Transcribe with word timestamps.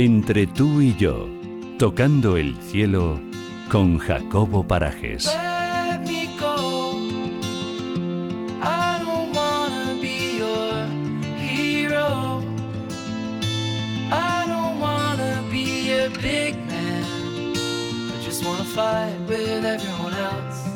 Entre 0.00 0.46
tú 0.46 0.80
y 0.80 0.94
yo, 0.94 1.28
tocando 1.76 2.36
el 2.36 2.54
cielo 2.62 3.18
con 3.68 3.98
Jacobo 3.98 4.62
Parajes. 4.62 5.28
With 19.26 19.64
everyone 19.64 20.14
else. 20.14 20.68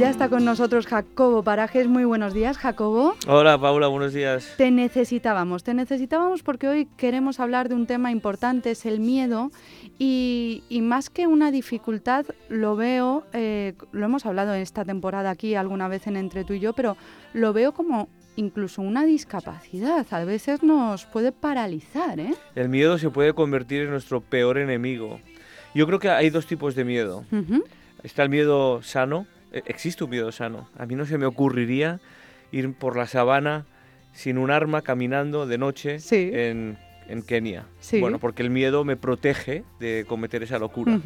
Ya 0.00 0.08
está 0.08 0.30
con 0.30 0.46
nosotros 0.46 0.86
Jacobo 0.86 1.42
Parajes. 1.42 1.86
Muy 1.86 2.06
buenos 2.06 2.32
días, 2.32 2.56
Jacobo. 2.56 3.16
Hola 3.28 3.60
Paula, 3.60 3.86
buenos 3.88 4.14
días. 4.14 4.54
Te 4.56 4.70
necesitábamos, 4.70 5.62
te 5.62 5.74
necesitábamos 5.74 6.42
porque 6.42 6.68
hoy 6.68 6.88
queremos 6.96 7.38
hablar 7.38 7.68
de 7.68 7.74
un 7.74 7.86
tema 7.86 8.10
importante, 8.10 8.70
es 8.70 8.86
el 8.86 8.98
miedo. 8.98 9.50
Y, 9.98 10.64
y 10.70 10.80
más 10.80 11.10
que 11.10 11.26
una 11.26 11.50
dificultad, 11.50 12.24
lo 12.48 12.76
veo, 12.76 13.24
eh, 13.34 13.74
lo 13.92 14.06
hemos 14.06 14.24
hablado 14.24 14.54
en 14.54 14.62
esta 14.62 14.86
temporada 14.86 15.28
aquí 15.28 15.54
alguna 15.54 15.86
vez 15.86 16.06
en 16.06 16.16
Entre 16.16 16.44
tú 16.44 16.54
y 16.54 16.60
yo, 16.60 16.72
pero 16.72 16.96
lo 17.34 17.52
veo 17.52 17.72
como 17.72 18.08
incluso 18.36 18.80
una 18.80 19.04
discapacidad. 19.04 20.06
A 20.12 20.24
veces 20.24 20.62
nos 20.62 21.04
puede 21.04 21.30
paralizar, 21.30 22.18
¿eh? 22.18 22.32
El 22.54 22.70
miedo 22.70 22.96
se 22.96 23.10
puede 23.10 23.34
convertir 23.34 23.82
en 23.82 23.90
nuestro 23.90 24.22
peor 24.22 24.56
enemigo. 24.56 25.20
Yo 25.74 25.86
creo 25.86 25.98
que 25.98 26.08
hay 26.08 26.30
dos 26.30 26.46
tipos 26.46 26.74
de 26.74 26.84
miedo. 26.86 27.26
Está 28.02 28.22
el 28.22 28.30
miedo 28.30 28.82
sano, 28.82 29.26
existe 29.52 30.04
un 30.04 30.10
miedo 30.10 30.30
sano. 30.32 30.68
A 30.78 30.86
mí 30.86 30.94
no 30.94 31.04
se 31.06 31.18
me 31.18 31.26
ocurriría 31.26 32.00
ir 32.52 32.72
por 32.74 32.96
la 32.96 33.06
sabana 33.06 33.66
sin 34.12 34.38
un 34.38 34.50
arma 34.50 34.82
caminando 34.82 35.46
de 35.46 35.58
noche 35.58 35.98
Sí. 36.00 36.30
en, 36.32 36.78
en 37.08 37.22
Kenia. 37.22 37.66
Sí. 37.80 38.00
Bueno, 38.00 38.18
porque 38.18 38.42
el 38.42 38.50
miedo 38.50 38.84
me 38.84 38.96
protege 38.96 39.64
de 39.78 40.04
cometer 40.08 40.42
esa 40.42 40.58
locura. 40.58 40.98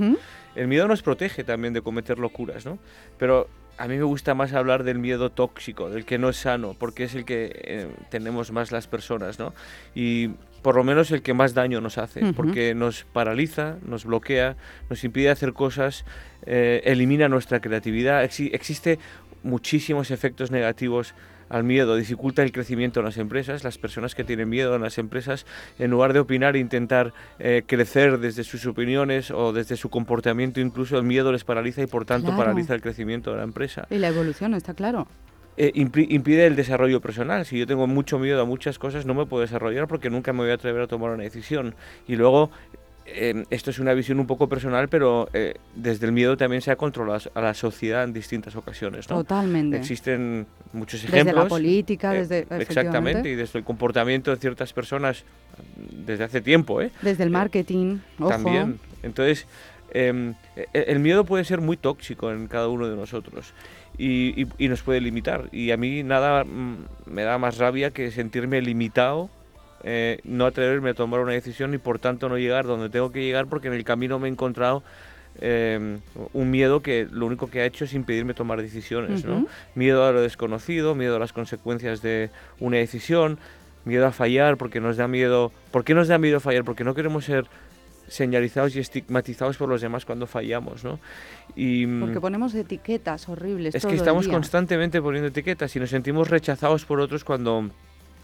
El 0.55 0.69
miedo 0.69 0.87
nos 0.89 1.03
protege 1.03 1.45
también 1.45 1.75
de 1.75 1.83
cometer 1.83 2.19
locuras, 2.19 2.65
¿no? 2.65 2.79
Pero 3.19 3.49
a 3.79 3.89
mí 3.89 3.97
me 3.97 4.03
gusta 4.05 4.35
más 4.35 4.53
hablar 4.53 4.85
del 4.85 4.99
miedo 4.99 5.31
tóxico, 5.31 5.91
del 5.91 6.05
que 6.05 6.19
no 6.19 6.29
es 6.29 6.37
sano, 6.37 6.75
porque 6.79 7.05
es 7.05 7.15
el 7.15 7.25
que 7.25 7.51
eh, 7.65 7.89
tenemos 8.11 8.53
más 8.53 8.73
las 8.73 8.87
personas, 8.87 9.39
¿no? 9.39 9.53
Y 9.95 10.31
por 10.63 10.77
lo 10.77 10.85
menos 10.85 11.11
el 11.11 11.21
que 11.23 11.35
más 11.35 11.53
daño 11.55 11.81
nos 11.81 11.99
hace, 11.99 12.33
porque 12.33 12.75
nos 12.75 13.05
paraliza, 13.05 13.77
nos 13.87 14.05
bloquea, 14.05 14.57
nos 14.89 15.05
impide 15.05 15.29
hacer 15.31 15.53
cosas, 15.53 16.05
eh, 16.47 16.81
elimina 16.85 17.29
nuestra 17.29 17.61
creatividad. 17.61 18.25
Exi- 18.25 18.51
existe 18.53 18.99
muchísimos 19.43 20.11
efectos 20.11 20.51
negativos 20.51 21.15
al 21.49 21.65
miedo, 21.65 21.97
dificulta 21.97 22.43
el 22.43 22.53
crecimiento 22.53 23.01
en 23.01 23.07
las 23.07 23.17
empresas. 23.19 23.65
Las 23.65 23.79
personas 23.79 24.15
que 24.15 24.25
tienen 24.25 24.49
miedo 24.49 24.75
en 24.75 24.83
las 24.83 24.99
empresas, 24.99 25.47
en 25.79 25.91
lugar 25.91 26.13
de 26.13 26.21
opinar 26.21 26.57
e 26.57 26.59
intentar 26.59 27.13
eh, 27.39 27.63
crecer 27.67 28.19
desde 28.19 28.45
sus 28.45 28.67
opiniones 28.67 29.31
o 29.31 29.53
desde 29.53 29.77
su 29.77 29.89
comportamiento, 29.91 30.61
incluso 30.61 30.97
el 30.99 31.05
miedo 31.05 31.33
les 31.33 31.45
paraliza 31.45 31.83
y 31.83 31.87
por 31.87 32.05
tanto 32.05 32.29
Claro. 32.29 32.39
paraliza 32.45 32.75
el 32.75 32.81
crecimiento 32.81 33.31
de 33.31 33.39
la 33.39 33.45
empresa. 33.45 33.87
Y 33.91 33.97
la 33.99 34.09
evolución, 34.09 34.55
está 34.55 34.75
claro. 34.75 35.07
Eh, 35.57 35.71
impi- 35.77 36.07
impide 36.11 36.47
el 36.47 36.57
desarrollo 36.57 37.01
personal. 37.01 37.45
Si 37.47 37.57
yo 37.59 37.67
tengo 37.67 37.87
mucho 37.87 38.19
miedo 38.19 38.43
a 38.43 38.45
muchas 38.45 38.79
cosas, 38.79 39.07
no 39.07 39.15
me 39.15 39.25
puedo 39.27 39.43
desarrollar 39.43 39.87
porque 39.87 40.11
nunca 40.11 40.33
me 40.33 40.41
voy 40.41 40.51
a 40.51 40.55
atrever 40.55 40.83
a 40.83 40.87
tomar 40.89 41.11
una 41.13 41.23
decisión. 41.23 41.77
Y 42.09 42.17
luego, 42.17 42.51
eh, 43.07 43.45
esto 43.51 43.71
es 43.71 43.79
una 43.79 43.93
visión 43.95 44.19
un 44.21 44.27
poco 44.27 44.49
personal, 44.49 44.89
pero 44.89 45.29
eh, 45.33 45.55
desde 45.75 46.07
el 46.07 46.13
miedo 46.13 46.37
también 46.37 46.63
se 46.63 46.71
ha 46.71 46.77
controlado 46.77 47.31
a 47.35 47.41
la 47.41 47.55
sociedad 47.55 48.05
en 48.05 48.13
distintas 48.13 48.57
ocasiones. 48.57 49.09
¿no? 49.11 49.17
Totalmente. 49.17 49.77
Existen 49.77 50.47
muchos 50.73 51.03
Desde 51.03 51.17
ejemplos. 51.19 51.45
la 51.45 51.49
política, 51.49 52.15
eh, 52.15 52.19
desde 52.27 52.47
exactamente, 52.61 53.31
y 53.31 53.35
desde 53.35 53.59
el 53.59 53.65
comportamiento 53.65 54.31
de 54.31 54.39
ciertas 54.39 54.73
personas 54.73 55.25
mm, 55.59 56.07
desde 56.07 56.25
hace 56.25 56.41
tiempo, 56.41 56.81
¿eh? 56.81 56.91
desde 57.03 57.25
el 57.25 57.31
marketing. 57.31 57.99
Ojo. 58.19 58.31
También. 58.31 58.79
Entonces, 59.03 59.47
em, 59.93 60.35
e- 60.57 60.67
el 60.73 60.99
miedo 60.99 61.25
puede 61.25 61.45
ser 61.45 61.61
muy 61.61 61.77
tóxico 61.77 62.33
en 62.33 62.49
cada 62.49 62.69
uno 62.69 62.89
de 62.89 62.97
nosotros 62.97 63.53
y, 63.99 64.43
y- 64.43 64.47
y 64.59 64.69
nos 64.69 64.83
puede 64.83 65.01
limitar. 65.01 65.49
Y 65.53 65.71
a 65.71 65.77
mí 65.77 66.03
nada 66.03 66.43
mm, 66.45 66.87
me 67.07 67.23
da 67.23 67.39
más 67.39 67.59
rabia 67.59 67.91
que 67.91 68.11
sentirme 68.11 68.61
limitado, 68.63 69.29
eh, 69.85 70.19
no 70.25 70.47
atreverme 70.47 70.91
a 70.91 70.95
tomar 70.95 71.21
una 71.21 71.33
decisión 71.33 71.75
y 71.75 71.79
por 71.79 71.99
tanto 71.99 72.29
no 72.29 72.39
llegar 72.39 72.65
donde 72.67 72.89
tengo 72.89 73.13
que 73.13 73.23
llegar 73.23 73.47
porque 73.47 73.69
en 73.69 73.75
el 73.75 73.85
camino 73.85 74.19
me 74.19 74.29
he 74.29 74.31
encontrado 74.33 74.83
em, 75.41 76.01
un 76.33 76.51
miedo 76.51 76.81
que 76.81 77.07
lo 77.11 77.27
único 77.27 77.51
que 77.51 77.61
ha 77.61 77.67
hecho 77.67 77.85
es 77.85 77.93
impedirme 77.93 78.33
tomar 78.35 78.63
decisiones. 78.63 79.25
Miedo 79.75 80.07
a 80.07 80.13
lo 80.13 80.23
desconocido, 80.23 80.95
miedo 80.95 81.17
a 81.17 81.19
las 81.19 81.33
consecuencias 81.33 82.01
de 82.03 82.31
una 82.61 82.79
decisión, 82.79 83.39
miedo 83.85 84.07
a 84.07 84.13
fallar 84.13 84.57
porque 84.57 84.81
nos 84.81 84.97
da 84.97 85.07
miedo. 85.07 85.53
¿Por 85.71 85.85
qué 85.85 85.95
nos 85.95 86.09
da 86.09 86.17
miedo 86.19 86.41
fallar? 86.41 86.65
Porque 86.65 86.85
no 86.85 86.95
queremos 86.95 87.25
ser 87.27 87.45
señalizados 88.07 88.77
y 88.77 88.81
estigmatizados 88.81 89.57
por 89.57 89.69
los 89.69 89.81
demás 89.81 90.05
cuando 90.05 90.27
fallamos, 90.27 90.85
¿no? 90.85 90.99
Y 91.57 91.87
mm, 91.87 92.01
Porque 92.01 92.21
ponemos 92.21 92.55
etiquetas 92.55 93.29
horribles. 93.29 93.75
es 93.75 93.83
todo 93.83 93.91
que 93.91 93.95
el 93.97 94.01
estamos 94.01 94.25
día. 94.27 94.35
constantemente 94.35 95.01
poniendo 95.03 95.29
etiquetas 95.29 95.75
y 95.75 95.81
nos 95.81 95.91
sentimos 95.91 96.29
rechazados 96.29 96.85
por 96.85 97.01
otros 97.01 97.25
cuando 97.25 97.71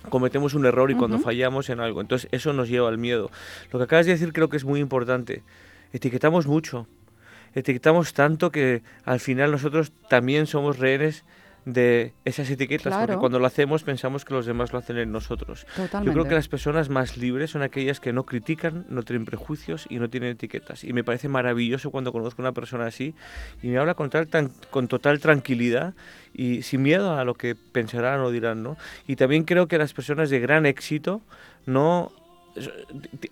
cometemos 0.09 0.55
un 0.55 0.67
error 0.67 0.91
y 0.91 0.95
cuando 0.95 1.19
fallamos 1.19 1.69
en 1.69 1.81
algo. 1.81 2.01
Entonces 2.01 2.29
eso 2.33 2.53
nos 2.53 2.69
lleva 2.69 2.89
al 2.89 2.99
miedo. 2.99 3.31
Lo 3.73 3.79
que 3.79 3.85
acabas 3.85 4.07
de 4.07 4.13
decir 4.13 4.33
creo 4.33 4.49
que 4.49 4.57
es 4.57 4.65
muy 4.65 4.81
importante. 4.81 5.43
Etiquetamos 5.93 6.47
mucho. 6.47 6.87
Etiquetamos 7.55 8.15
tanto 8.15 8.51
que 8.51 8.83
al 9.05 9.21
final 9.21 9.51
nosotros 9.51 9.93
también 10.09 10.47
somos 10.47 10.79
rehenes 10.79 11.25
de 11.67 12.15
esas 12.25 12.49
etiquetas, 12.51 12.85
porque 13.07 13.21
cuando 13.21 13.39
lo 13.39 13.47
hacemos 13.47 13.83
pensamos 13.83 14.25
que 14.25 14.33
los 14.35 14.47
demás 14.47 14.73
lo 14.73 14.79
hacen 14.79 14.97
en 14.99 15.13
nosotros. 15.13 15.67
Totalmente. 15.77 16.07
Yo 16.07 16.13
creo 16.13 16.25
que 16.25 16.35
las 16.35 16.49
personas 16.49 16.89
más 16.89 17.17
libres 17.19 17.51
son 17.51 17.63
aquellas 17.63 18.01
que 18.01 18.13
no 18.13 18.25
critican, 18.25 18.87
no 18.89 19.03
tienen 19.03 19.25
prejuicios 19.27 19.87
y 19.91 19.99
no 19.99 20.09
tienen 20.09 20.31
etiquetas. 20.31 20.85
Y 20.85 20.93
me 20.93 21.05
parece 21.05 21.29
maravilloso 21.29 21.91
cuando 21.91 22.13
conozco 22.13 22.41
a 22.41 22.45
una 22.47 22.53
persona 22.53 22.87
así 22.87 23.15
y 23.63 23.69
me 23.69 23.79
habla 23.79 23.95
con, 23.95 24.09
tal, 24.11 24.27
tan- 24.29 24.53
con 24.71 24.89
total 24.89 25.21
tranquilidad 25.21 25.95
y 26.33 26.63
sin 26.63 26.83
miedo 26.83 27.17
a 27.19 27.25
lo 27.25 27.35
que 27.35 27.55
pensarán 27.55 28.21
o 28.21 28.31
dirán, 28.31 28.63
¿no? 28.63 28.77
Y 29.07 29.17
también 29.17 29.45
creo 29.45 29.69
que 29.69 29.77
las 29.79 29.93
personas 29.93 30.31
de 30.31 30.41
gran 30.41 30.65
éxito 30.67 31.21
no 31.67 32.11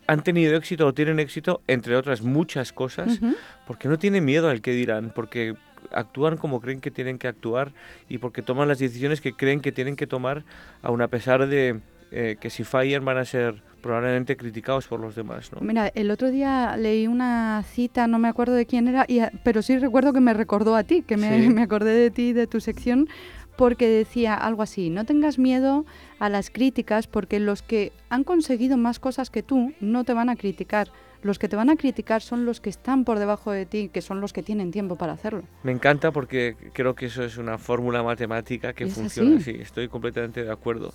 han 0.06 0.22
tenido 0.22 0.56
éxito 0.56 0.86
o 0.86 0.94
tienen 0.94 1.18
éxito 1.18 1.60
entre 1.66 1.96
otras 1.96 2.22
muchas 2.22 2.72
cosas 2.72 3.18
porque 3.66 3.88
no 3.88 3.98
tienen 3.98 4.24
miedo 4.24 4.48
al 4.48 4.60
que 4.60 4.70
dirán, 4.72 5.12
porque 5.14 5.54
actúan 5.92 6.36
como 6.36 6.60
creen 6.60 6.80
que 6.80 6.90
tienen 6.90 7.18
que 7.18 7.28
actuar 7.28 7.72
y 8.08 8.18
porque 8.18 8.42
toman 8.42 8.68
las 8.68 8.78
decisiones 8.78 9.20
que 9.20 9.32
creen 9.32 9.60
que 9.60 9.72
tienen 9.72 9.96
que 9.96 10.06
tomar, 10.06 10.44
aun 10.82 11.02
a 11.02 11.08
pesar 11.08 11.46
de 11.46 11.80
eh, 12.10 12.36
que 12.40 12.50
si 12.50 12.64
fallan 12.64 13.04
van 13.04 13.18
a 13.18 13.24
ser 13.24 13.62
probablemente 13.82 14.36
criticados 14.36 14.88
por 14.88 14.98
los 14.98 15.14
demás. 15.14 15.52
¿no? 15.52 15.60
Mira, 15.60 15.88
el 15.94 16.10
otro 16.10 16.30
día 16.30 16.76
leí 16.76 17.06
una 17.06 17.62
cita, 17.62 18.06
no 18.06 18.18
me 18.18 18.28
acuerdo 18.28 18.54
de 18.54 18.66
quién 18.66 18.88
era, 18.88 19.04
y 19.06 19.20
pero 19.44 19.62
sí 19.62 19.78
recuerdo 19.78 20.12
que 20.12 20.20
me 20.20 20.34
recordó 20.34 20.74
a 20.74 20.82
ti, 20.84 21.02
que 21.02 21.16
me, 21.16 21.40
Sí. 21.42 21.48
me 21.54 21.62
acordé 21.62 21.92
de 21.92 22.10
ti, 22.10 22.32
de 22.32 22.46
tu 22.46 22.60
sección, 22.60 23.08
porque 23.56 23.88
decía 23.88 24.34
algo 24.34 24.62
así, 24.62 24.88
no 24.88 25.04
tengas 25.04 25.38
miedo 25.38 25.84
a 26.18 26.28
las 26.28 26.48
críticas 26.50 27.06
porque 27.06 27.40
los 27.40 27.62
que 27.62 27.92
han 28.08 28.24
conseguido 28.24 28.76
más 28.76 28.98
cosas 29.00 29.30
que 29.30 29.42
tú 29.42 29.72
no 29.80 30.04
te 30.04 30.12
van 30.12 30.28
a 30.28 30.36
criticar. 30.36 30.88
Los 31.22 31.38
que 31.38 31.48
te 31.48 31.56
van 31.56 31.68
a 31.68 31.76
criticar 31.76 32.22
son 32.22 32.44
los 32.44 32.60
que 32.60 32.70
están 32.70 33.04
por 33.04 33.18
debajo 33.18 33.50
de 33.50 33.66
ti, 33.66 33.90
que 33.92 34.02
son 34.02 34.20
los 34.20 34.32
que 34.32 34.42
tienen 34.42 34.70
tiempo 34.70 34.96
para 34.96 35.12
hacerlo. 35.12 35.42
Me 35.64 35.72
encanta 35.72 36.12
porque 36.12 36.54
creo 36.72 36.94
que 36.94 37.06
eso 37.06 37.24
es 37.24 37.38
una 37.38 37.58
fórmula 37.58 38.02
matemática 38.02 38.72
que 38.72 38.86
funciona 38.86 39.36
así. 39.38 39.50
así. 39.50 39.60
Estoy 39.60 39.88
completamente 39.88 40.44
de 40.44 40.52
acuerdo. 40.52 40.94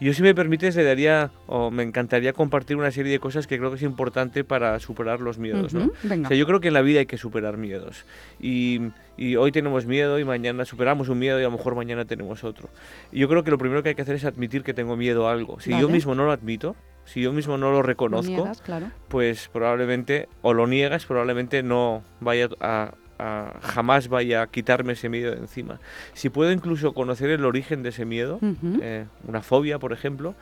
Yo, 0.00 0.14
si 0.14 0.22
me 0.22 0.34
permites, 0.34 0.74
le 0.76 0.84
daría 0.84 1.30
o 1.46 1.70
me 1.70 1.82
encantaría 1.82 2.32
compartir 2.32 2.76
una 2.76 2.90
serie 2.90 3.12
de 3.12 3.18
cosas 3.20 3.46
que 3.46 3.58
creo 3.58 3.70
que 3.70 3.76
es 3.76 3.82
importante 3.82 4.44
para 4.44 4.78
superar 4.78 5.20
los 5.20 5.38
miedos. 5.38 5.74
¿no? 5.74 5.84
Ujú, 5.84 5.92
Venga. 6.04 6.26
O 6.26 6.28
sea, 6.28 6.36
yo 6.36 6.46
creo 6.46 6.60
que 6.60 6.68
en 6.68 6.74
la 6.74 6.82
vida 6.82 7.00
hay 7.00 7.06
que 7.06 7.18
superar 7.18 7.58
miedos. 7.58 8.06
Y, 8.40 8.80
y 9.18 9.36
hoy 9.36 9.52
tenemos 9.52 9.84
miedo 9.84 10.18
y 10.18 10.24
mañana 10.24 10.64
superamos 10.64 11.10
un 11.10 11.18
miedo 11.18 11.38
y 11.38 11.42
a 11.42 11.46
lo 11.46 11.52
mejor 11.52 11.74
mañana 11.74 12.06
tenemos 12.06 12.44
otro. 12.44 12.70
Y 13.12 13.20
yo 13.20 13.28
creo 13.28 13.44
que 13.44 13.50
lo 13.50 13.58
primero 13.58 13.82
que 13.82 13.90
hay 13.90 13.94
que 13.94 14.02
hacer 14.02 14.16
es 14.16 14.24
admitir 14.24 14.62
que 14.62 14.72
tengo 14.72 14.96
miedo 14.96 15.28
a 15.28 15.32
algo. 15.32 15.60
Si 15.60 15.70
yo 15.70 15.76
Vale. 15.76 15.92
mismo 15.92 16.14
no 16.14 16.24
lo 16.24 16.32
admito, 16.32 16.76
si 17.04 17.22
yo 17.22 17.32
mismo 17.32 17.58
no 17.58 17.70
lo 17.70 17.76
Lo 17.78 17.82
reconozco, 17.82 18.30
niegas, 18.30 18.60
claro. 18.62 18.90
pues 19.08 19.48
probablemente, 19.52 20.28
o 20.42 20.54
lo 20.54 20.66
niegas, 20.66 21.06
probablemente 21.06 21.62
no 21.62 22.02
vaya 22.20 22.48
a, 22.60 22.92
a- 23.18 23.54
jamás 23.62 24.08
vaya 24.08 24.42
a 24.42 24.46
quitarme 24.46 24.92
ese 24.92 25.08
miedo 25.08 25.32
de 25.32 25.38
encima. 25.38 25.80
Si 26.14 26.30
puedo 26.30 26.52
incluso 26.52 26.92
conocer 26.94 27.30
el 27.30 27.44
origen 27.44 27.82
de 27.82 27.88
ese 27.90 28.04
miedo, 28.04 28.38
eh, 28.80 29.06
una 29.26 29.42
fobia, 29.42 29.78
por 29.78 29.92
ejemplo, 29.92 30.34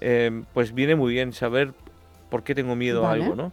eh, 0.00 0.42
pues 0.54 0.74
viene 0.74 0.94
muy 0.96 1.12
bien 1.12 1.32
saber 1.32 1.72
por 2.30 2.42
qué 2.42 2.54
tengo 2.54 2.74
miedo 2.76 3.02
Vale. 3.02 3.22
a 3.22 3.24
algo, 3.24 3.36
¿no? 3.36 3.52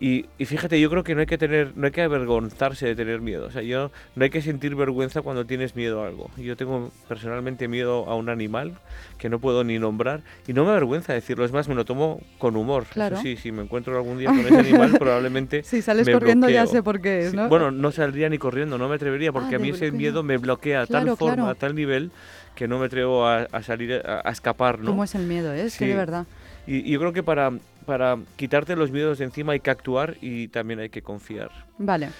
Y, 0.00 0.26
y 0.36 0.46
fíjate, 0.46 0.80
yo 0.80 0.90
creo 0.90 1.04
que 1.04 1.14
no 1.14 1.20
hay 1.20 1.26
que 1.26 1.38
tener, 1.38 1.76
no 1.76 1.86
hay 1.86 1.92
que 1.92 2.02
avergonzarse 2.02 2.86
de 2.86 2.96
tener 2.96 3.20
miedo. 3.20 3.46
O 3.46 3.50
sea, 3.52 3.62
yo 3.62 3.92
no 4.16 4.24
hay 4.24 4.30
que 4.30 4.42
sentir 4.42 4.74
vergüenza 4.74 5.22
cuando 5.22 5.44
tienes 5.46 5.76
miedo 5.76 6.02
a 6.02 6.08
algo. 6.08 6.28
Yo 6.36 6.56
tengo 6.56 6.90
personalmente 7.08 7.68
miedo 7.68 8.06
a 8.08 8.16
un 8.16 8.28
animal 8.28 8.72
que 9.18 9.28
no 9.28 9.38
puedo 9.38 9.62
ni 9.62 9.78
nombrar 9.78 10.22
y 10.48 10.54
no 10.54 10.64
me 10.64 10.70
avergüenza 10.72 11.12
decirlo. 11.12 11.44
Es 11.44 11.52
más, 11.52 11.68
me 11.68 11.76
lo 11.76 11.84
tomo 11.84 12.20
con 12.38 12.56
humor. 12.56 12.82
Eso 12.84 12.94
Claro. 12.94 13.16
sí, 13.18 13.36
si 13.36 13.52
me 13.52 13.62
encuentro 13.62 13.96
algún 13.96 14.18
día 14.18 14.30
con 14.30 14.40
ese 14.40 14.58
animal, 14.58 14.92
probablemente 14.98 15.62
Si 15.62 15.82
sales 15.82 16.06
me 16.06 16.12
corriendo 16.12 16.48
ya 16.48 16.66
sé 16.66 16.82
por 16.82 17.00
qué 17.00 17.20
es, 17.26 17.30
Sí, 17.30 17.36
¿no? 17.36 17.48
Bueno, 17.48 17.70
no 17.70 17.92
saldría 17.92 18.28
ni 18.28 18.38
corriendo, 18.38 18.78
no 18.78 18.88
me 18.88 18.96
atrevería 18.96 19.30
porque 19.30 19.54
Ah, 19.54 19.58
a 19.58 19.60
mí 19.60 19.68
ese 19.70 19.92
miedo 19.92 20.22
me 20.24 20.36
bloquea 20.38 20.82
a 20.82 20.86
Claro, 20.86 21.06
tal 21.08 21.16
forma, 21.16 21.34
claro. 21.36 21.50
a 21.50 21.54
tal 21.54 21.74
nivel 21.76 22.10
que 22.54 22.68
no 22.68 22.78
me 22.78 22.86
atrevo 22.86 23.26
a, 23.26 23.42
a 23.50 23.62
salir, 23.62 24.02
a, 24.04 24.22
a 24.28 24.30
escapar, 24.30 24.78
¿no? 24.78 24.86
¿Cómo 24.90 25.04
es 25.04 25.14
el 25.14 25.26
miedo? 25.26 25.52
eh? 25.52 25.62
Es 25.64 25.76
que 25.78 25.84
Sí. 25.86 25.90
de 25.90 25.96
verdad. 25.96 26.26
Y, 26.66 26.88
y 26.88 26.92
yo 26.92 27.00
creo 27.00 27.12
que 27.12 27.22
para, 27.22 27.50
para 27.86 28.18
quitarte 28.36 28.76
los 28.76 28.90
miedos 28.90 29.18
de 29.18 29.24
encima 29.24 29.52
hay 29.54 29.60
que 29.60 29.70
actuar 29.70 30.16
y 30.20 30.48
también 30.48 30.80
hay 30.80 30.90
que 30.90 31.02
confiar. 31.02 31.50
Vale. 31.78 32.10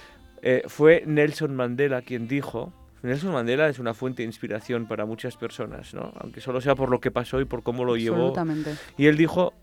Eh, 0.41 0.63
fue 0.67 1.03
Nelson 1.05 1.55
Mandela 1.55 2.01
quien 2.01 2.27
dijo, 2.27 2.73
Nelson 3.01 3.31
Mandela 3.31 3.69
es 3.69 3.79
una 3.79 3.93
fuente 3.93 4.23
de 4.23 4.27
inspiración 4.27 4.87
para 4.87 5.05
muchas 5.05 5.37
personas, 5.37 5.93
¿no? 5.93 6.11
aunque 6.19 6.41
solo 6.41 6.59
sea 6.61 6.75
por 6.75 6.89
lo 6.89 6.99
que 6.99 7.11
pasó 7.11 7.39
y 7.39 7.45
por 7.45 7.63
cómo 7.63 7.85
lo 7.85 7.95
llevó. 7.95 8.15
Absolutamente. 8.29 8.75
Y 8.97 9.05
él 9.07 9.15
dijo, 9.17 9.53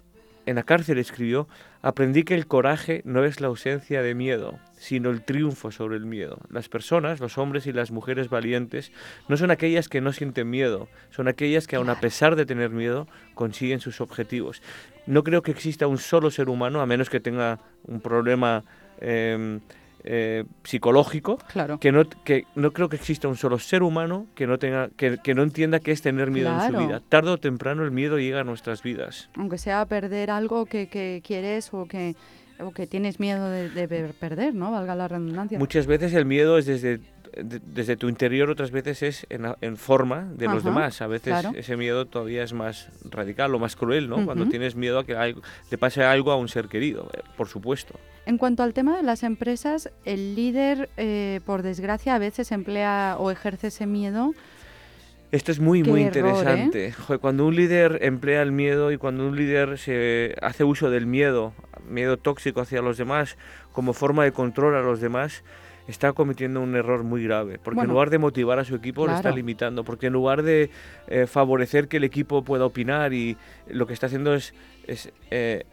en 0.46 0.56
la 0.56 0.62
cárcel 0.62 0.98
escribió, 0.98 1.48
aprendí 1.82 2.24
que 2.24 2.34
el 2.34 2.46
coraje 2.46 3.02
no 3.04 3.24
es 3.24 3.40
la 3.40 3.48
ausencia 3.48 4.02
de 4.02 4.14
miedo, 4.14 4.58
sino 4.78 5.10
el 5.10 5.22
triunfo 5.22 5.70
sobre 5.70 5.96
el 5.96 6.06
miedo. 6.06 6.38
Las 6.50 6.68
personas, 6.68 7.20
los 7.20 7.38
hombres 7.38 7.66
y 7.66 7.72
las 7.72 7.90
mujeres 7.90 8.28
valientes, 8.28 8.92
no 9.28 9.36
son 9.36 9.50
aquellas 9.50 9.88
que 9.88 10.00
no 10.00 10.12
sienten 10.12 10.50
miedo, 10.50 10.88
son 11.10 11.28
aquellas 11.28 11.66
que 11.66 11.76
aun 11.76 11.90
a 11.90 12.00
pesar 12.00 12.36
de 12.36 12.46
tener 12.46 12.70
miedo, 12.70 13.06
consiguen 13.34 13.80
sus 13.80 14.00
objetivos. 14.00 14.62
No 15.06 15.24
creo 15.24 15.42
que 15.42 15.50
exista 15.50 15.86
un 15.86 15.98
solo 15.98 16.30
ser 16.30 16.48
humano, 16.48 16.80
a 16.80 16.86
menos 16.86 17.10
que 17.10 17.20
tenga 17.20 17.60
un 17.84 18.00
problema 18.00 18.64
eh, 19.00 19.60
eh, 20.04 20.44
psicológico, 20.64 21.38
Claro. 21.52 21.78
que 21.78 21.92
no, 21.92 22.04
que 22.08 22.44
no 22.54 22.72
creo 22.72 22.88
que 22.88 22.96
exista 22.96 23.28
un 23.28 23.36
solo 23.36 23.58
ser 23.58 23.82
humano 23.82 24.26
que 24.34 24.46
no, 24.46 24.58
tenga, 24.58 24.88
que, 24.96 25.18
que 25.22 25.34
no 25.34 25.42
entienda 25.42 25.80
qué 25.80 25.92
es 25.92 26.02
tener 26.02 26.30
miedo 26.30 26.50
en 26.52 26.72
su 26.72 26.78
vida. 26.78 27.02
Tarde 27.08 27.30
o 27.30 27.38
temprano 27.38 27.84
el 27.84 27.90
miedo 27.90 28.18
llega 28.18 28.40
a 28.40 28.44
nuestras 28.44 28.82
vidas. 28.82 29.28
Aunque 29.36 29.58
sea 29.58 29.84
perder 29.86 30.30
algo 30.30 30.66
que, 30.66 30.88
que 30.88 31.22
quieres 31.24 31.70
o 31.72 31.86
que, 31.86 32.14
o 32.60 32.70
que 32.72 32.86
tienes 32.86 33.20
miedo 33.20 33.48
de, 33.50 33.68
de 33.70 33.88
per- 33.88 34.14
perder, 34.14 34.54
¿no? 34.54 34.70
Valga 34.70 34.94
la 34.94 35.08
redundancia. 35.08 35.58
Muchas 35.58 35.86
veces 35.86 36.12
el 36.14 36.24
miedo 36.24 36.58
es 36.58 36.66
desde, 36.66 37.00
de- 37.36 37.60
desde 37.64 37.96
tu 37.96 38.08
interior, 38.08 38.50
otras 38.50 38.70
veces 38.70 39.02
es 39.02 39.26
en, 39.30 39.46
en 39.60 39.76
forma 39.76 40.24
de 40.34 40.46
los 40.46 40.58
Ajá, 40.64 40.68
demás. 40.70 41.02
A 41.02 41.06
veces 41.06 41.32
claro. 41.40 41.52
ese 41.56 41.76
miedo 41.76 42.06
todavía 42.06 42.42
es 42.42 42.52
más 42.52 42.88
radical 43.10 43.54
o 43.54 43.58
más 43.58 43.76
cruel, 43.76 44.08
¿no? 44.08 44.24
Cuando 44.24 44.42
Ujú. 44.44 44.50
tienes 44.50 44.74
miedo 44.76 44.98
a 44.98 45.04
que 45.06 45.14
algo, 45.16 45.42
le 45.70 45.78
pase 45.78 46.02
algo 46.02 46.30
a 46.32 46.36
un 46.36 46.48
ser 46.48 46.68
querido, 46.68 47.10
eh, 47.14 47.20
por 47.36 47.48
supuesto. 47.48 47.94
En 48.26 48.38
cuanto 48.38 48.62
al 48.62 48.74
tema 48.74 48.96
de 48.96 49.02
las 49.02 49.22
empresas, 49.22 49.90
el 50.04 50.34
líder, 50.34 50.88
eh, 50.96 51.40
por 51.46 51.62
desgracia, 51.62 52.14
a 52.14 52.18
veces 52.18 52.52
emplea 52.52 53.16
o 53.18 53.30
ejerce 53.30 53.68
ese 53.68 53.86
miedo. 53.86 54.32
Esto 55.32 55.52
es 55.52 55.60
muy, 55.60 55.82
Qué 55.82 55.90
muy 55.90 56.02
error, 56.02 56.16
¿eh? 56.16 56.18
interesante. 56.66 56.94
Cuando 57.20 57.46
un 57.46 57.54
líder 57.54 58.00
emplea 58.02 58.42
el 58.42 58.50
miedo 58.50 58.90
y 58.90 58.98
cuando 58.98 59.26
un 59.28 59.36
líder 59.36 59.78
se 59.78 60.34
hace 60.42 60.64
uso 60.64 60.90
del 60.90 61.06
miedo, 61.06 61.54
miedo 61.88 62.16
tóxico 62.16 62.60
hacia 62.60 62.82
los 62.82 62.98
demás, 62.98 63.36
como 63.72 63.92
forma 63.92 64.24
de 64.24 64.32
control 64.32 64.74
a 64.74 64.80
los 64.82 65.00
demás, 65.00 65.44
está 65.90 66.12
cometiendo 66.12 66.60
un 66.60 66.74
error 66.76 67.04
muy 67.04 67.24
grave. 67.24 67.58
Porque 67.58 67.76
Bueno, 67.76 67.90
en 67.90 67.94
lugar 67.94 68.10
de 68.10 68.18
motivar 68.18 68.58
a 68.58 68.64
su 68.64 68.74
equipo, 68.74 69.06
lo 69.06 69.14
está 69.14 69.30
limitando. 69.30 69.84
Porque 69.84 70.06
en 70.06 70.12
lugar 70.12 70.42
de 70.42 70.70
eh, 71.08 71.26
favorecer 71.26 71.88
que 71.88 71.98
el 71.98 72.04
equipo 72.04 72.42
pueda 72.42 72.64
opinar 72.64 73.12
y 73.12 73.36
lo 73.68 73.86
que 73.86 73.92
está 73.92 74.06
haciendo 74.06 74.34
es, 74.34 74.54
es 74.86 75.12
eh, 75.30 75.64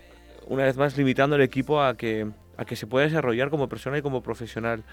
una 0.47 0.63
vez 0.63 0.77
más, 0.77 0.97
limitando 0.97 1.35
al 1.35 1.41
equipo 1.41 1.81
a 1.81 1.95
que 1.95 2.27
a 2.57 2.65
que 2.65 2.75
se 2.75 2.87
pueda 2.87 3.05
desarrollar 3.05 3.49
como 3.49 3.69
persona 3.69 3.99
y 3.99 4.01
como 4.01 4.21
profesional. 4.21 4.83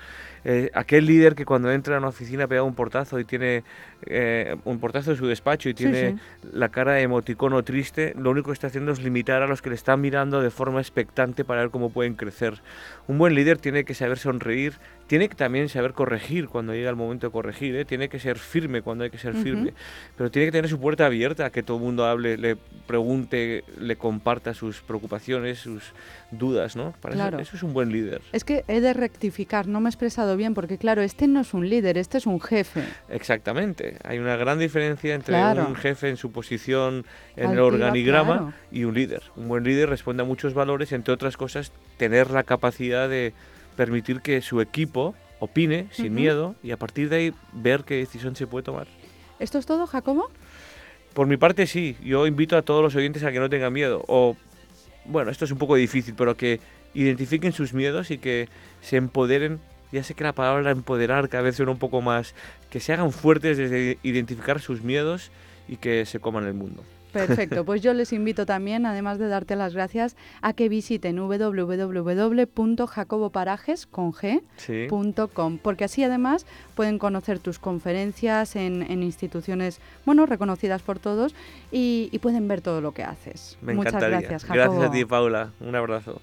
Eh, 0.45 0.71
aquel 0.75 1.07
líder 1.07 1.35
que 1.35 1.45
cuando 1.45 1.73
entra 1.73 1.97
a 1.97 1.99
una 1.99 2.09
oficina 2.09 2.47
pega 2.47 2.63
un 2.63 2.75
portazo 2.75 3.19
y 3.19 3.25
tiene 3.25 3.65
eh, 4.07 4.57
un 4.65 4.79
portazo 4.79 5.13
en 5.13 5.17
su 5.17 5.27
despacho 5.27 5.69
y 5.69 5.73
Sí, 5.73 5.77
tiene 5.77 6.11
sí. 6.11 6.19
la 6.53 6.69
cara 6.69 6.93
de 6.93 7.03
emoticono 7.03 7.63
triste, 7.65 8.15
lo 8.19 8.31
único 8.31 8.51
que 8.51 8.53
está 8.53 8.67
haciendo 8.67 8.93
es 8.93 9.03
limitar 9.03 9.43
a 9.43 9.47
los 9.47 9.63
que 9.63 9.71
le 9.71 9.77
están 9.77 10.01
mirando 10.01 10.43
de 10.43 10.51
forma 10.51 10.81
expectante 10.81 11.45
para 11.45 11.63
ver 11.63 11.71
cómo 11.71 11.91
pueden 11.91 12.15
crecer. 12.15 12.61
Un 13.09 13.17
buen 13.19 13.35
líder 13.35 13.59
tiene 13.59 13.85
que 13.85 13.95
saber 13.95 14.19
sonreír, 14.19 14.75
tiene 15.07 15.29
que 15.29 15.35
también 15.35 15.69
saber 15.69 15.93
corregir 15.93 16.49
cuando 16.49 16.73
llega 16.75 16.89
el 16.91 16.97
momento 16.97 17.27
de 17.27 17.33
corregir, 17.33 17.77
¿eh? 17.77 17.85
tiene 17.85 18.09
que 18.09 18.19
ser 18.19 18.39
firme 18.39 18.81
cuando 18.83 19.05
hay 19.05 19.11
que 19.11 19.19
ser 19.19 19.35
firme, 19.35 19.75
pero 20.17 20.31
tiene 20.31 20.47
que 20.47 20.53
tener 20.53 20.71
su 20.71 20.81
puerta 20.81 21.07
abierta 21.07 21.51
que 21.51 21.63
todo 21.63 21.77
el 21.77 21.83
mundo 21.83 22.07
hable, 22.07 22.39
le 22.39 22.57
pregunte, 22.87 23.65
le 23.79 23.97
comparta 23.97 24.55
sus 24.55 24.81
preocupaciones, 24.81 25.59
sus 25.59 25.93
dudas, 26.31 26.75
¿no? 26.75 26.95
Para 27.01 27.15
Claro. 27.15 27.39
eso 27.39 27.57
es 27.57 27.63
un 27.63 27.75
buen 27.75 27.93
líder. 27.93 28.23
Es 28.33 28.45
que 28.45 28.65
he 28.67 28.81
de 28.81 28.93
rectificar, 28.95 29.67
no 29.67 29.81
me 29.81 29.89
he 29.89 29.91
expresado 29.91 30.37
bien, 30.37 30.55
porque 30.55 30.79
claro, 30.79 31.03
este 31.03 31.27
no 31.27 31.41
es 31.41 31.53
un 31.55 31.69
líder, 31.69 31.99
este 31.99 32.19
es 32.19 32.27
un 32.27 32.41
jefe. 32.41 32.83
Exactamente. 33.11 33.99
Hay 34.05 34.19
una 34.19 34.37
gran 34.37 34.59
diferencia 34.59 35.15
entre 35.15 35.35
Claro. 35.35 35.67
un 35.69 35.77
jefe 35.77 36.09
en 36.09 36.17
su 36.17 36.33
posición 36.33 37.05
en 37.37 37.51
el 37.53 37.59
organigrama 37.61 38.37
claro. 38.39 38.53
y 38.71 38.85
un 38.85 38.95
líder. 38.95 39.23
Un 39.37 39.49
buen 39.49 39.65
líder 39.65 39.89
responde 39.89 40.23
a 40.23 40.27
muchos 40.27 40.55
valores, 40.55 40.93
entre 40.93 41.13
otras 41.15 41.37
cosas, 41.37 41.73
tener 41.97 42.31
la 42.31 42.43
capacidad 42.43 43.09
de 43.09 43.33
permitir 43.77 44.21
que 44.21 44.41
su 44.43 44.61
equipo 44.61 45.15
opine 45.41 45.89
sin 45.91 46.15
miedo 46.15 46.55
y 46.63 46.71
a 46.71 46.77
partir 46.77 47.09
de 47.09 47.17
ahí 47.17 47.35
ver 47.53 47.85
qué 47.85 47.97
decisión 47.97 48.37
se 48.37 48.47
puede 48.47 48.65
tomar. 48.65 48.87
¿Esto 49.39 49.59
es 49.59 49.67
todo, 49.67 49.87
Jacobo? 49.87 50.31
Por 51.13 51.27
mi 51.27 51.37
parte 51.37 51.67
sí, 51.67 51.97
yo 52.03 52.27
invito 52.27 52.57
a 52.57 52.63
todos 52.63 52.83
los 52.83 52.95
oyentes 52.95 53.23
a 53.25 53.33
que 53.33 53.39
no 53.39 53.49
tengan 53.49 53.73
miedo 53.73 54.05
o 54.09 54.37
bueno, 55.05 55.31
esto 55.31 55.45
es 55.45 55.51
un 55.51 55.59
poco 55.59 55.75
difícil, 55.75 56.15
pero 56.17 56.37
que 56.37 56.61
identifiquen 56.95 57.53
sus 57.53 57.75
miedos 57.75 58.11
y 58.11 58.19
que 58.19 58.49
se 58.81 58.97
empoderen. 58.97 59.61
Ya 59.93 60.03
sé 60.03 60.15
que 60.15 60.25
la 60.25 60.33
palabra 60.33 60.71
empoderar 60.71 61.29
cada 61.29 61.43
vez 61.43 61.57
suena 61.57 61.73
un 61.73 61.79
poco 61.79 62.01
más, 62.01 62.35
que 62.71 62.81
se 62.81 62.93
hagan 62.93 63.13
fuertes 63.13 63.59
desde 63.59 63.99
identificar 64.03 64.61
sus 64.61 64.83
miedos 64.83 65.31
y 65.69 65.77
que 65.77 66.07
se 66.07 66.21
coman 66.21 66.47
el 66.47 66.55
mundo. 66.55 66.83
Perfecto, 67.15 67.65
pues 67.65 67.81
yo 67.81 67.95
les 67.95 68.13
invito 68.13 68.45
también, 68.45 68.85
además 68.85 69.19
de 69.19 69.29
darte 69.29 69.57
las 69.57 69.73
gracias, 69.75 70.17
a 70.43 70.53
que 70.53 70.69
visiten 70.69 71.17
www.jacoboparajes 71.17 73.87
con 73.87 74.13
G, 74.13 74.43
Sí. 74.57 74.87
punto 74.89 75.29
com, 75.29 75.59
porque 75.59 75.85
así 75.85 76.03
además 76.05 76.47
pueden 76.75 76.99
conocer 76.99 77.39
tus 77.39 77.59
conferencias 77.59 78.57
en, 78.57 78.83
en 78.83 79.03
instituciones 79.03 79.81
bueno 80.05 80.27
reconocidas 80.27 80.83
por 80.83 80.99
todos 80.99 81.35
y, 81.73 82.09
y 82.13 82.19
pueden 82.19 82.47
ver 82.49 82.61
todo 82.61 82.81
lo 82.81 82.93
que 82.93 83.03
haces. 83.05 83.57
Me 83.63 83.75
Muchas 83.75 83.95
encantaría. 83.95 84.19
gracias, 84.21 84.45
Jacobo. 84.45 84.57
Gracias 84.75 84.89
a 84.89 84.93
ti, 84.93 85.05
Paula. 85.05 85.51
Un 85.61 85.75
abrazo. 85.75 86.21